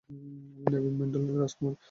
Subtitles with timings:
[0.09, 1.75] আমি নাভিন, ম্যাল্ডোনিয়ার রাজকুমার।